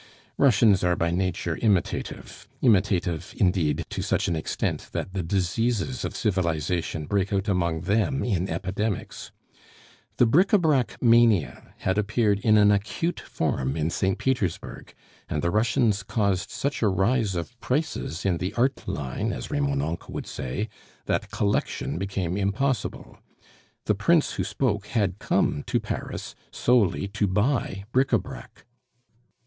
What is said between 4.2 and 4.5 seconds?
an